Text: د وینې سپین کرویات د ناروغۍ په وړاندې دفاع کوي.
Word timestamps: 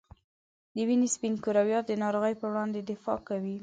د 0.75 0.77
وینې 0.87 1.07
سپین 1.15 1.33
کرویات 1.43 1.85
د 1.87 1.93
ناروغۍ 2.03 2.33
په 2.37 2.45
وړاندې 2.51 2.79
دفاع 2.91 3.19
کوي. 3.27 3.57